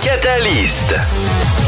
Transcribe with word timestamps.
Catalyst. 0.00 1.63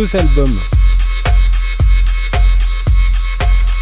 Deux 0.00 0.16
albums. 0.16 0.58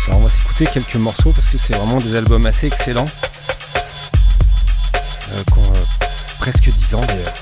Alors 0.07 0.19
on 0.19 0.23
va 0.25 0.29
s'écouter 0.29 0.67
quelques 0.67 0.97
morceaux 0.97 1.31
parce 1.31 1.49
que 1.49 1.59
c'est 1.59 1.77
vraiment 1.77 1.99
des 1.99 2.17
albums 2.17 2.45
assez 2.45 2.67
excellents. 2.67 3.07
Euh, 5.31 5.43
euh, 5.59 5.85
presque 6.41 6.71
10 6.71 6.95
ans 6.97 7.05
d'ailleurs. 7.07 7.35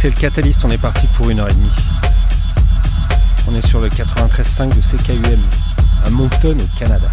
C'est 0.00 0.08
le 0.08 0.16
Catalyst, 0.16 0.64
on 0.64 0.70
est 0.70 0.80
parti 0.80 1.06
pour 1.08 1.28
une 1.28 1.40
heure 1.40 1.48
et 1.50 1.52
demie. 1.52 1.70
On 3.46 3.54
est 3.54 3.66
sur 3.66 3.80
le 3.80 3.88
93.5 3.90 4.70
de 4.70 4.80
CKUM 4.80 5.38
à 6.06 6.08
Moncton 6.08 6.56
au 6.58 6.78
Canada. 6.78 7.10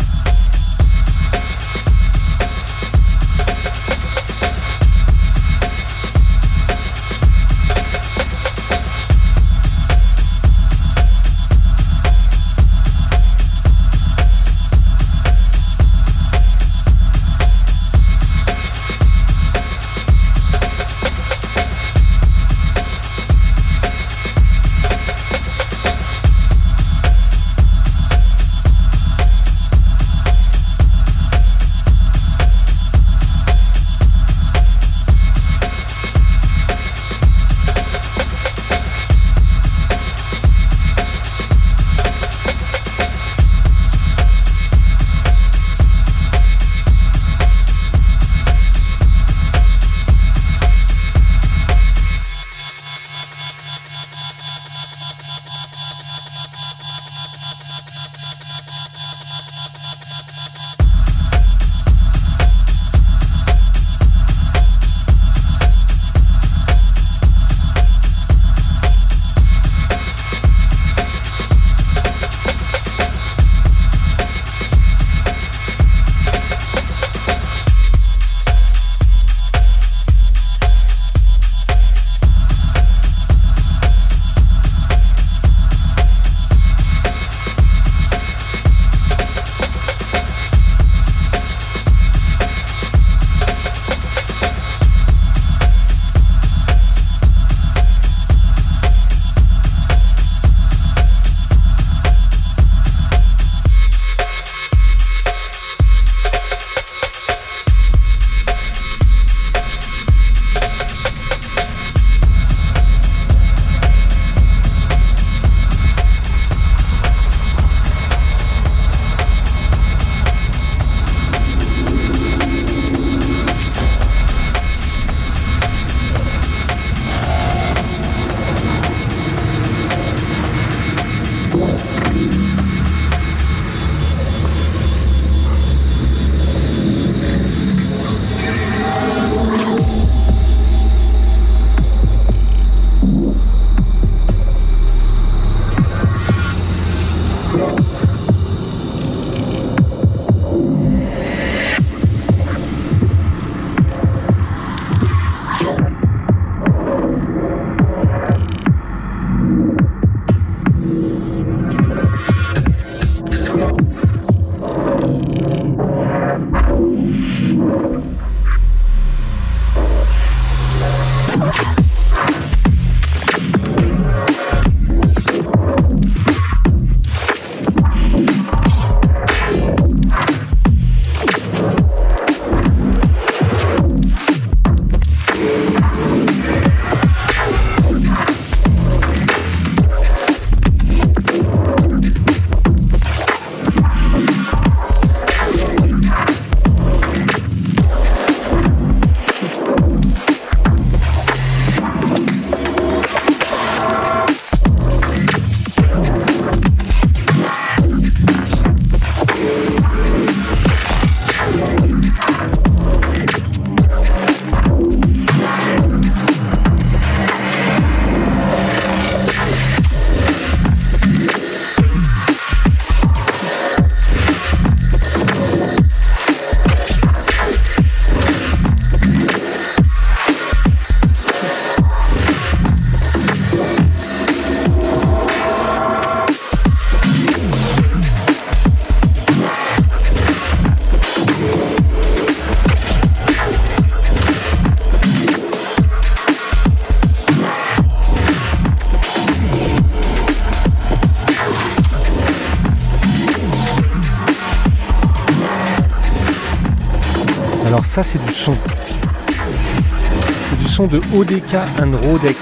De 260.88 261.01
ODK 261.16 261.56
and 261.81 261.95
Rodek. 262.04 262.38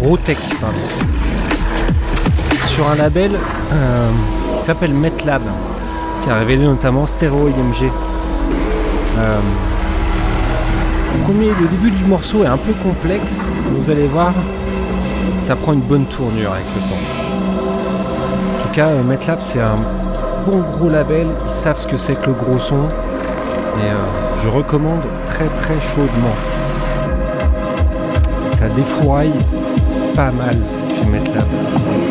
Rodek, 0.00 0.38
pardon. 0.60 0.78
Sur 2.66 2.88
un 2.88 2.96
label 2.96 3.32
euh, 3.72 4.10
qui 4.58 4.66
s'appelle 4.66 4.92
MetLab, 4.92 5.42
qui 6.24 6.30
a 6.30 6.34
révélé 6.36 6.64
notamment 6.64 7.06
Stereo 7.06 7.48
IMG. 7.48 7.90
Euh, 9.18 9.40
le, 11.28 11.34
le 11.34 11.68
début 11.68 11.90
du 11.90 12.04
morceau 12.04 12.42
est 12.44 12.48
un 12.48 12.56
peu 12.56 12.72
complexe, 12.82 13.34
vous 13.76 13.90
allez 13.90 14.06
voir, 14.06 14.32
ça 15.46 15.54
prend 15.56 15.72
une 15.72 15.80
bonne 15.80 16.06
tournure 16.06 16.52
avec 16.52 16.64
le 16.74 16.80
temps. 16.82 18.58
En 18.58 18.62
tout 18.62 18.74
cas, 18.74 18.86
euh, 18.86 19.02
MetLab 19.02 19.38
c'est 19.42 19.60
un 19.60 19.76
bon 20.46 20.58
gros 20.76 20.88
label, 20.88 21.26
ils 21.46 21.52
savent 21.52 21.78
ce 21.78 21.86
que 21.86 21.96
c'est 21.96 22.20
que 22.20 22.26
le 22.26 22.32
gros 22.32 22.58
son. 22.58 22.88
Euh, 23.78 24.40
je 24.42 24.48
recommande 24.48 25.02
très 25.26 25.46
très 25.46 25.80
chaudement. 25.80 26.34
Ça 28.54 28.68
défouraille 28.68 29.32
pas 30.14 30.30
mal 30.30 30.56
chez 30.94 31.06
MetLab. 31.06 32.09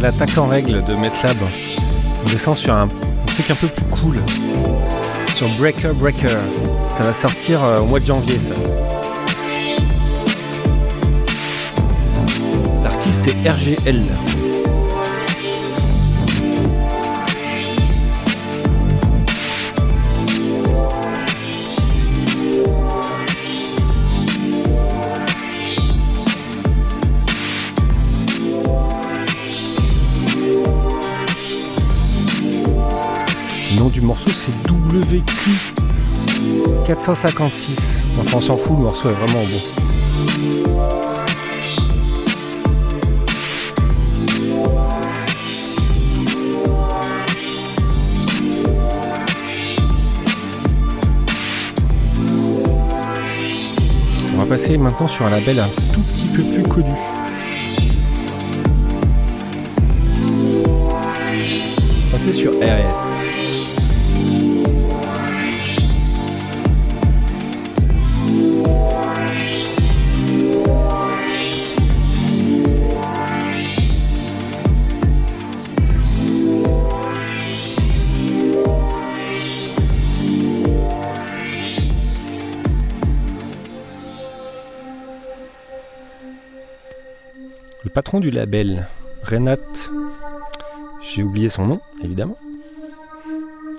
L'attaque 0.00 0.36
en 0.36 0.46
règle 0.46 0.84
de 0.84 0.94
MetLab, 0.94 1.36
on 2.24 2.28
descend 2.28 2.54
sur 2.54 2.74
un, 2.74 2.88
truc 3.26 3.50
un 3.50 3.54
peu 3.54 3.66
plus 3.68 3.84
cool. 3.86 4.16
Sur 5.34 5.48
Breaker 5.58 5.92
Breaker. 5.94 6.28
Ça 6.96 7.04
va 7.04 7.12
sortir 7.12 7.62
euh, 7.64 7.80
au 7.80 7.86
mois 7.86 8.00
de 8.00 8.06
janvier. 8.06 8.38
L'artiste 12.82 13.24
c'est 13.24 13.50
RGL. 13.50 14.04
C'est 35.16 35.22
WQ 35.22 36.86
456. 36.86 38.02
Enfin 38.18 38.36
on 38.36 38.40
s'en 38.40 38.56
fout, 38.56 38.76
le 38.76 38.84
morceau 38.84 39.10
est 39.10 39.12
vraiment 39.12 39.44
beau. 39.44 39.58
On 54.34 54.38
va 54.38 54.56
passer 54.56 54.76
maintenant 54.76 55.08
sur 55.08 55.26
un 55.26 55.30
label 55.30 55.58
un 55.58 55.64
tout 55.64 56.02
petit 56.02 56.26
peu 56.32 56.42
plus 56.42 56.62
connu. 56.62 56.90
Passer 62.12 62.32
sur 62.32 62.52
RS. 62.52 63.05
Du 88.20 88.30
label, 88.30 88.86
Renat, 89.24 89.56
j'ai 91.02 91.22
oublié 91.22 91.50
son 91.50 91.66
nom 91.66 91.80
évidemment, 92.02 92.36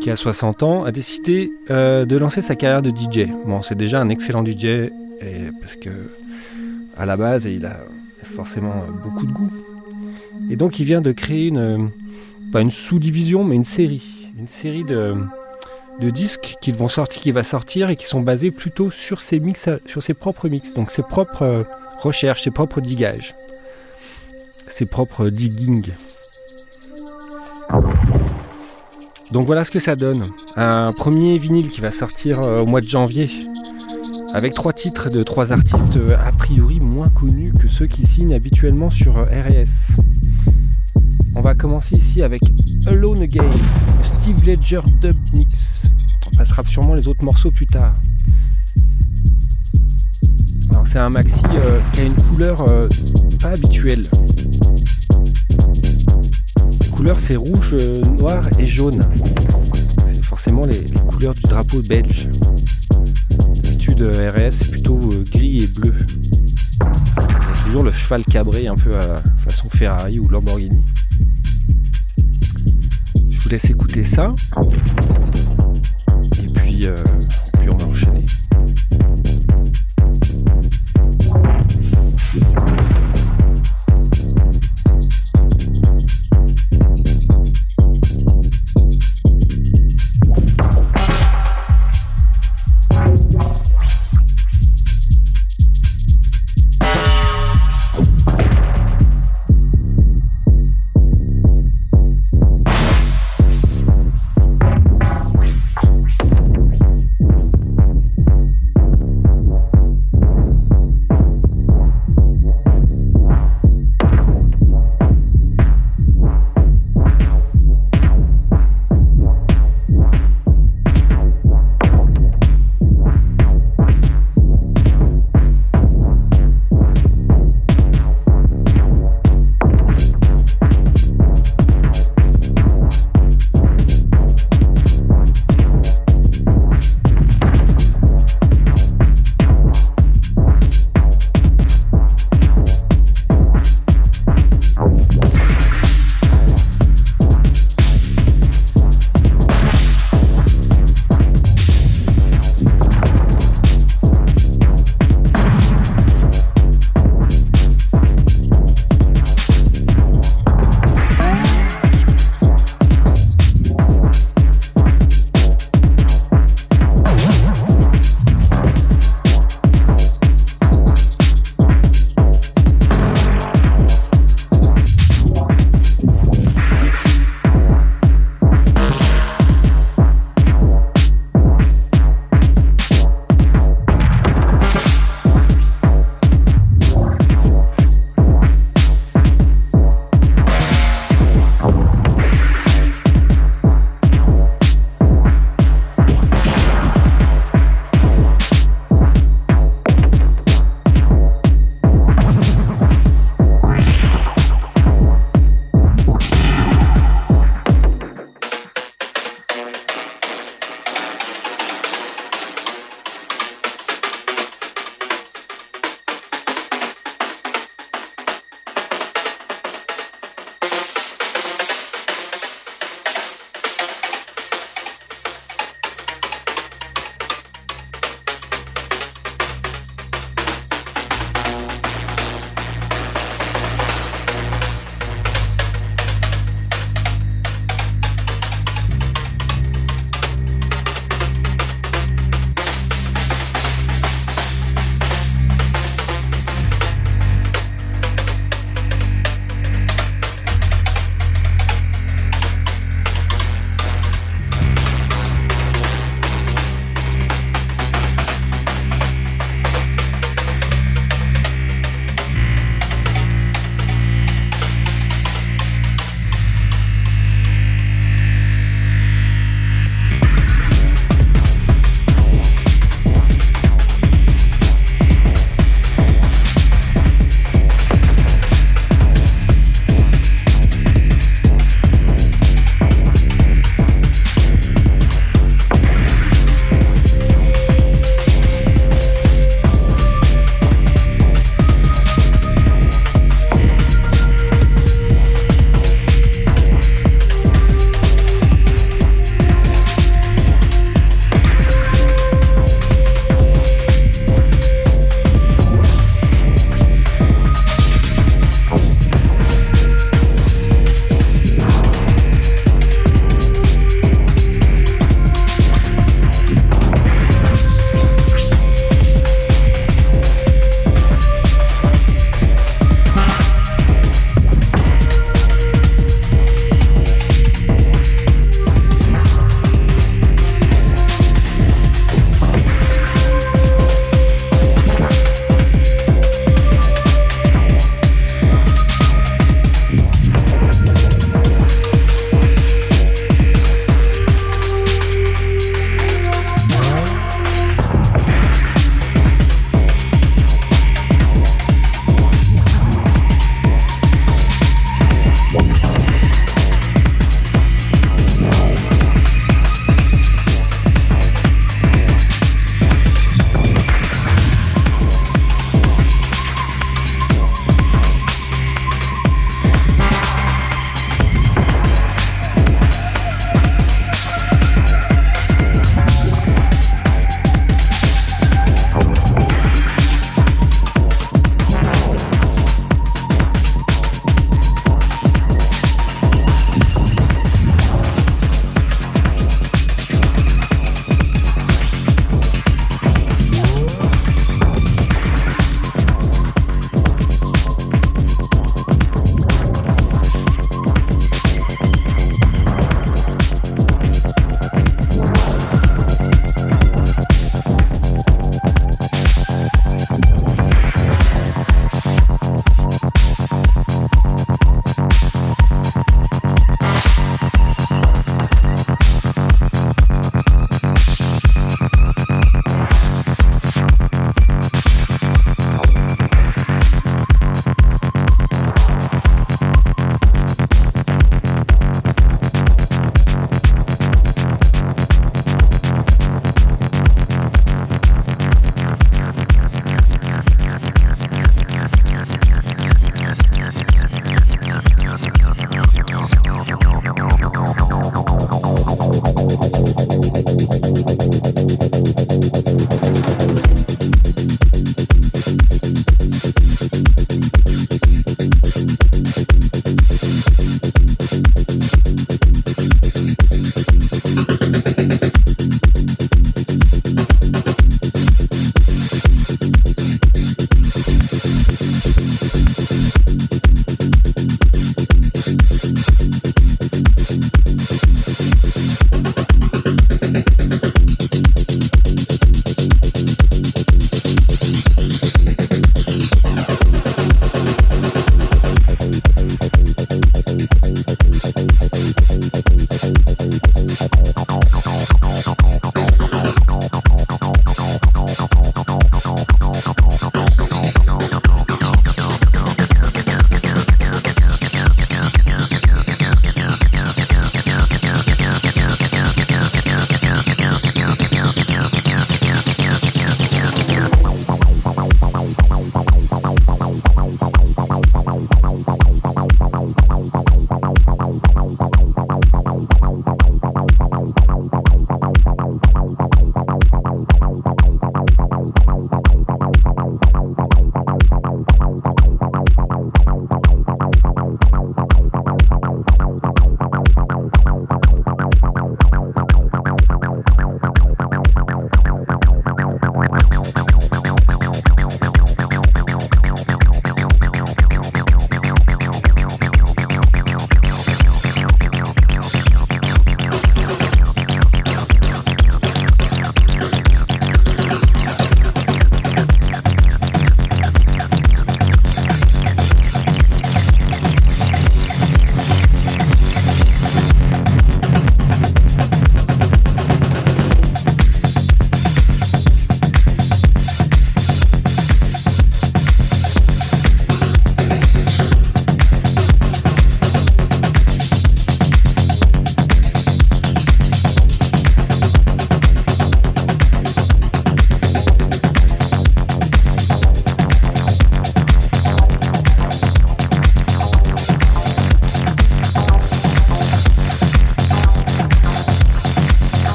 qui 0.00 0.10
a 0.10 0.16
60 0.16 0.62
ans, 0.62 0.84
a 0.84 0.92
décidé 0.92 1.50
euh, 1.70 2.04
de 2.04 2.16
lancer 2.16 2.40
sa 2.40 2.56
carrière 2.56 2.82
de 2.82 2.90
DJ. 2.90 3.28
Bon, 3.46 3.62
c'est 3.62 3.76
déjà 3.76 4.00
un 4.00 4.08
excellent 4.08 4.44
DJ 4.44 4.64
et 4.64 4.90
parce 5.60 5.76
que 5.76 5.90
à 6.96 7.06
la 7.06 7.16
base 7.16 7.44
il 7.44 7.66
a 7.66 7.78
forcément 8.22 8.74
beaucoup 9.02 9.26
de 9.26 9.32
goût. 9.32 9.50
Et 10.50 10.56
donc 10.56 10.78
il 10.78 10.84
vient 10.84 11.00
de 11.00 11.12
créer 11.12 11.46
une 11.48 11.90
pas 12.52 12.60
une 12.60 12.70
sous-division 12.70 13.44
mais 13.44 13.56
une 13.56 13.64
série, 13.64 14.26
une 14.38 14.48
série 14.48 14.84
de, 14.84 15.14
disques 16.00 16.54
qui 16.62 16.72
vont 16.72 16.88
sortir, 16.88 17.20
qui 17.20 17.30
va 17.32 17.44
sortir 17.44 17.90
et 17.90 17.96
qui 17.96 18.06
sont 18.06 18.20
basés 18.20 18.50
plutôt 18.50 18.90
sur 18.90 19.20
ses 19.20 19.40
sur 19.86 20.02
ses 20.02 20.14
propres 20.14 20.48
mix, 20.48 20.72
donc 20.74 20.90
ses 20.90 21.02
propres 21.02 21.42
euh, 21.42 21.60
recherches, 22.02 22.42
ses 22.42 22.52
propres 22.52 22.80
digages 22.80 23.32
propres 24.86 25.28
digging. 25.28 25.82
Donc 29.32 29.44
voilà 29.44 29.64
ce 29.64 29.70
que 29.70 29.78
ça 29.78 29.94
donne. 29.94 30.24
Un 30.56 30.92
premier 30.92 31.38
vinyle 31.38 31.68
qui 31.68 31.80
va 31.80 31.92
sortir 31.92 32.40
euh, 32.42 32.58
au 32.58 32.66
mois 32.66 32.80
de 32.80 32.88
janvier 32.88 33.28
avec 34.34 34.54
trois 34.54 34.72
titres 34.72 35.10
de 35.10 35.22
trois 35.22 35.52
artistes 35.52 35.96
euh, 35.96 36.16
a 36.18 36.32
priori 36.32 36.80
moins 36.80 37.08
connus 37.08 37.52
que 37.52 37.68
ceux 37.68 37.86
qui 37.86 38.06
signent 38.06 38.34
habituellement 38.34 38.88
sur 38.88 39.18
euh, 39.18 39.24
RS. 39.24 39.96
On 41.34 41.42
va 41.42 41.54
commencer 41.54 41.96
ici 41.96 42.22
avec 42.22 42.40
Alone 42.86 43.22
Again, 43.22 43.50
Steve 44.02 44.46
Ledger 44.46 44.80
Dub 45.00 45.16
Mix. 45.34 45.82
On 46.26 46.36
passera 46.36 46.62
sûrement 46.66 46.94
les 46.94 47.06
autres 47.06 47.24
morceaux 47.24 47.50
plus 47.50 47.66
tard. 47.66 47.92
Alors 50.70 50.86
c'est 50.86 50.98
un 50.98 51.10
maxi 51.10 51.42
qui 51.92 52.00
a 52.00 52.04
une 52.04 52.14
couleur 52.14 52.64
pas 53.40 53.50
habituelle 53.50 54.04
couleurs 56.98 57.20
c'est 57.20 57.36
rouge, 57.36 57.76
euh, 57.78 58.00
noir 58.18 58.42
et 58.58 58.66
jaune. 58.66 59.00
C'est 60.04 60.24
forcément 60.24 60.66
les, 60.66 60.84
couleurs 61.06 61.32
du 61.32 61.42
drapeau 61.42 61.80
belge. 61.82 62.28
D'habitude 63.62 64.02
euh, 64.02 64.28
RS 64.28 64.50
c'est 64.50 64.70
plutôt 64.72 64.98
euh, 64.98 65.22
gris 65.32 65.62
et 65.62 65.66
bleu. 65.68 65.94
Il 65.94 66.86
y 67.20 67.60
a 67.60 67.64
toujours 67.64 67.84
le 67.84 67.92
cheval 67.92 68.24
cabré 68.24 68.66
un 68.66 68.74
peu 68.74 68.90
à 68.96 69.14
façon 69.38 69.68
Ferrari 69.70 70.18
ou 70.18 70.28
Lamborghini. 70.28 70.84
Je 73.30 73.40
vous 73.42 73.48
laisse 73.48 73.70
écouter 73.70 74.02
ça. 74.02 74.26
Et 76.42 76.48
puis, 76.52 76.78
puis 76.80 76.88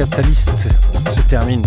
Catalyst 0.00 0.48
se 1.14 1.20
termine. 1.28 1.62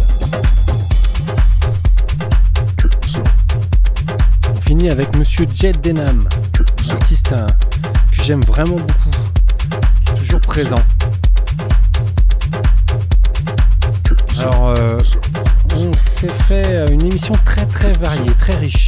On 4.49 4.61
finit 4.61 4.89
avec 4.89 5.15
Monsieur 5.15 5.45
Jet 5.53 5.79
Denham, 5.83 6.27
un 6.57 6.89
artiste 6.95 7.29
que 7.29 8.23
j'aime 8.23 8.41
vraiment 8.41 8.77
beaucoup, 8.77 9.11
qui 10.03 10.11
est 10.11 10.15
toujours 10.15 10.41
présent. 10.41 10.83
Alors, 14.39 14.69
euh, 14.69 14.97
on 15.75 15.93
s'est 15.93 16.27
fait 16.47 16.91
une 16.91 17.05
émission 17.05 17.35
très 17.45 17.67
très 17.67 17.93
variée, 17.93 18.33
très 18.39 18.55
riche. 18.55 18.82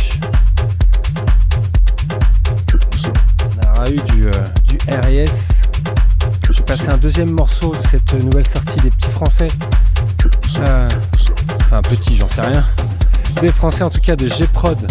Français 13.51 13.84
en 13.84 13.89
tout 13.89 14.01
cas 14.01 14.15
de 14.15 14.27
G-Prod. 14.27 14.88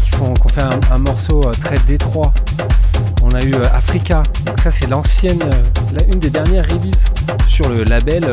qui 0.00 0.10
font 0.10 0.32
qu'on 0.34 0.48
fait 0.48 0.62
un, 0.90 0.98
morceau 0.98 1.40
très 1.62 1.78
détroit. 1.86 2.32
On 3.22 3.30
a 3.30 3.42
eu 3.42 3.54
Africa, 3.72 4.22
donc 4.44 4.60
ça 4.60 4.70
c'est 4.70 4.86
l'ancienne, 4.86 5.42
une 6.12 6.20
des 6.20 6.30
dernières 6.30 6.64
releases 6.64 7.04
sur 7.48 7.68
le 7.68 7.84
label 7.84 8.30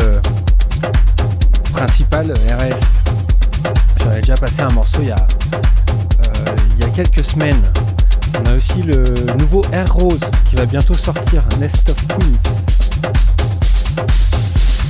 principal 1.71 2.31
RS. 2.31 3.01
J'avais 3.97 4.21
déjà 4.21 4.35
passé 4.35 4.61
un 4.61 4.73
morceau 4.73 4.99
il 5.01 5.07
y, 5.07 5.11
a, 5.11 5.15
euh, 5.15 6.55
il 6.77 6.85
y 6.85 6.87
a 6.87 6.89
quelques 6.89 7.23
semaines. 7.23 7.61
On 8.39 8.49
a 8.49 8.55
aussi 8.55 8.81
le 8.81 9.03
nouveau 9.37 9.63
Air 9.71 9.93
Rose 9.93 10.21
qui 10.49 10.55
va 10.55 10.65
bientôt 10.65 10.93
sortir, 10.93 11.43
Nest 11.59 11.89
of 11.89 11.95
Queens. 12.07 12.51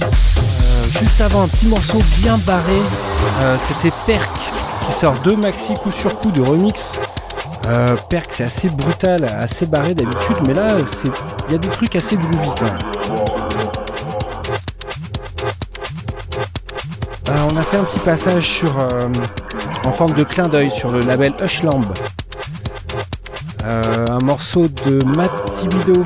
Euh, 0.02 1.00
juste 1.00 1.22
avant, 1.22 1.44
un 1.44 1.48
petit 1.48 1.68
morceau 1.68 2.02
bien 2.22 2.38
barré, 2.40 2.80
euh, 3.40 3.58
c'était 3.68 3.96
Perk 4.06 4.30
qui 4.86 4.94
sort 4.94 5.16
deux 5.24 5.36
maxi 5.36 5.74
coup 5.76 5.92
sur 5.92 6.20
coup 6.20 6.32
de 6.32 6.42
remix. 6.42 6.94
Perk 8.10 8.28
c'est 8.32 8.44
assez 8.44 8.70
brutal, 8.70 9.24
assez 9.40 9.66
barré 9.66 9.94
d'habitude, 9.94 10.38
mais 10.48 10.54
là 10.54 10.68
il 11.48 11.54
y 11.54 11.56
a 11.56 11.58
des 11.58 11.70
trucs 11.70 11.96
assez 11.96 12.18
groovy 12.18 12.50
quand 12.58 12.66
même. 12.66 13.72
on 17.50 17.58
a 17.58 17.62
fait 17.64 17.78
un 17.78 17.84
petit 17.84 18.00
passage 18.00 18.48
sur, 18.48 18.78
euh, 18.78 19.08
en 19.86 19.92
forme 19.92 20.14
de 20.14 20.24
clin 20.24 20.44
d'œil 20.44 20.70
sur 20.70 20.92
le 20.92 21.00
label 21.02 21.34
Hushlamb. 21.42 21.86
Euh, 23.66 24.06
un 24.10 24.24
morceau 24.24 24.68
de 24.86 25.04
Matt 25.18 25.32
Thibido. 25.56 26.04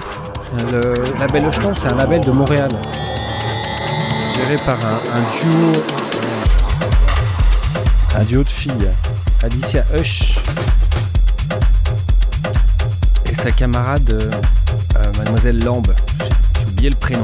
Le 0.71 0.93
label 1.19 1.47
Hushlamb, 1.47 1.73
c'est 1.73 1.91
un 1.91 1.95
label 1.95 2.21
de 2.21 2.31
Montréal. 2.31 2.69
Géré 4.35 4.55
par 4.65 4.75
un, 4.75 5.21
duo. 5.39 6.04
Un 8.17 8.23
duo 8.23 8.43
de 8.43 8.49
filles. 8.49 8.89
Alicia 9.43 9.83
Hush. 9.93 10.35
Et 13.29 13.35
sa 13.35 13.51
camarade, 13.51 14.09
euh, 14.11 15.13
Mademoiselle 15.17 15.61
Lambe. 15.63 15.93
J'ai 16.57 16.65
oublié 16.71 16.89
le 16.89 16.95
prénom. 16.95 17.23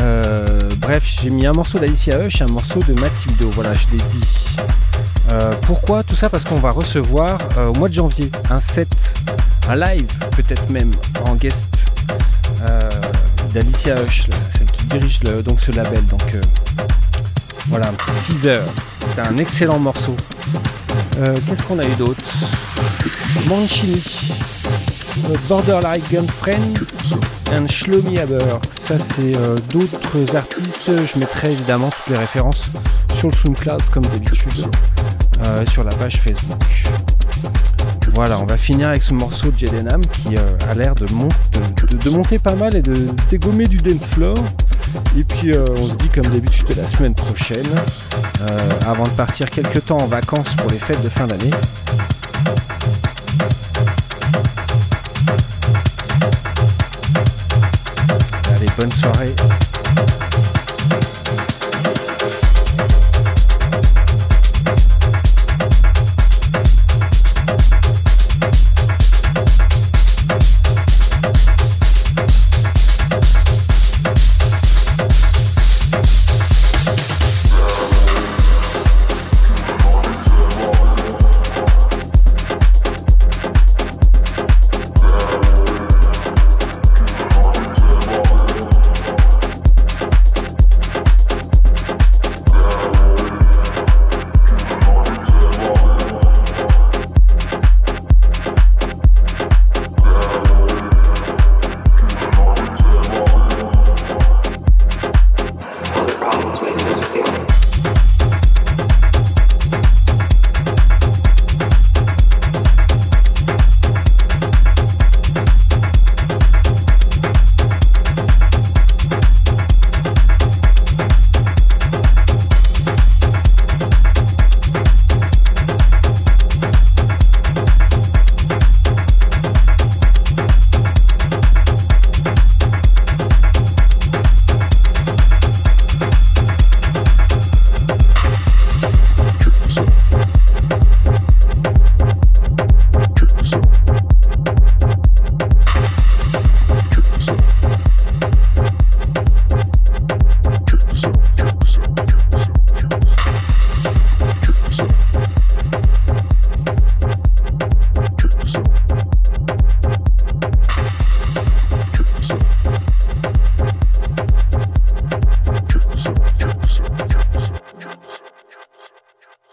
Euh, 0.00 0.58
bref, 0.78 1.02
j'ai 1.20 1.30
mis 1.30 1.46
un 1.46 1.52
morceau 1.52 1.78
d'Alicia 1.78 2.24
Hush 2.24 2.40
et 2.40 2.44
un 2.44 2.48
morceau 2.48 2.78
de 2.80 2.94
Mathildo, 2.94 3.50
voilà, 3.50 3.74
je 3.74 3.86
l'ai 3.92 4.02
dit. 4.02 4.56
Euh, 5.32 5.54
pourquoi 5.62 6.02
tout 6.04 6.16
ça? 6.16 6.28
Parce 6.28 6.44
qu'on 6.44 6.60
va 6.60 6.70
recevoir 6.70 7.40
euh, 7.56 7.68
au 7.68 7.74
mois 7.74 7.88
de 7.88 7.94
janvier 7.94 8.30
un 8.50 8.60
set, 8.60 8.88
un 9.68 9.76
live 9.76 10.06
peut-être 10.36 10.70
même 10.70 10.92
en 11.26 11.34
guest 11.34 11.66
d'Alicia 13.52 13.96
Hush, 14.00 14.28
celle 14.56 14.70
qui 14.70 14.84
dirige 14.84 15.20
donc 15.44 15.60
ce 15.60 15.72
label. 15.72 16.06
Donc 16.06 16.22
voilà, 17.68 17.88
un 17.88 17.92
petit 17.92 18.32
teaser. 18.32 18.60
C'est 19.14 19.26
un 19.26 19.36
excellent 19.38 19.78
morceau. 19.78 20.16
Qu'est-ce 21.46 21.62
qu'on 21.62 21.78
a 21.78 21.84
eu 21.86 21.94
d'autre? 21.94 22.24
Mancini, 23.48 24.02
Borderline 25.48 26.02
Gunfriend 26.10 26.78
and 27.52 27.68
Shlomi 27.68 28.16
ça 28.86 28.94
c'est 28.98 29.36
euh, 29.36 29.56
d'autres 29.70 30.36
artistes. 30.36 30.90
Je 31.06 31.18
mettrai 31.18 31.52
évidemment 31.52 31.90
toutes 31.90 32.14
les 32.14 32.18
références 32.18 32.64
sur 33.16 33.28
le 33.28 33.36
SoundCloud 33.36 33.82
comme 33.90 34.04
d'habitude, 34.04 34.66
euh, 35.42 35.64
sur 35.66 35.84
la 35.84 35.94
page 35.94 36.20
Facebook. 36.20 36.62
Voilà, 38.14 38.38
on 38.38 38.44
va 38.44 38.56
finir 38.56 38.88
avec 38.88 39.02
ce 39.02 39.14
morceau 39.14 39.50
de 39.50 39.58
Jedenham 39.58 40.00
qui 40.04 40.36
euh, 40.36 40.70
a 40.70 40.74
l'air 40.74 40.94
de, 40.94 41.06
de, 41.06 42.10
monter 42.10 42.38
pas 42.38 42.54
mal 42.54 42.76
et 42.76 42.82
de 42.82 43.08
dégommer 43.30 43.64
du 43.64 43.76
dance 43.78 44.06
floor. 44.14 44.34
Et 45.16 45.24
puis 45.24 45.52
on 45.56 45.88
se 45.88 45.94
dit 45.94 46.08
comme 46.08 46.26
d'habitude 46.32 46.76
la 46.76 46.88
semaine 46.88 47.14
prochaine, 47.14 47.68
avant 48.86 49.04
de 49.04 49.10
partir 49.10 49.50
quelques 49.50 49.84
temps 49.86 49.98
en 49.98 50.06
vacances 50.06 50.54
pour 50.56 50.70
les 50.70 50.78
fêtes 50.78 51.02
de 51.02 51.08
fin 51.08 51.26
d'année. 51.26 51.50
bonne 58.78 58.92
soirée. 58.92 59.34